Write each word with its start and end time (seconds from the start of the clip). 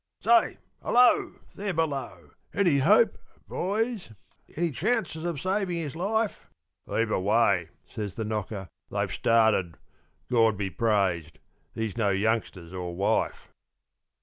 Say, 0.23 0.57
hello! 0.81 1.35
there 1.53 1.75
below 1.75 2.31
any 2.55 2.79
hope, 2.79 3.19
boys, 3.47 4.09
any 4.55 4.71
chances 4.71 5.23
of 5.25 5.39
saving 5.39 5.75
his 5.77 5.95
life?" 5.95 6.47
"Heave 6.87 7.11
away!" 7.11 7.69
says 7.85 8.15
the 8.15 8.25
knocker. 8.25 8.67
"They've 8.89 9.13
started. 9.13 9.77
God 10.27 10.57
be 10.57 10.71
praised, 10.71 11.37
he's 11.75 11.97
no 11.97 12.09
youngsters 12.09 12.73
or 12.73 12.95
wife!" 12.95 13.47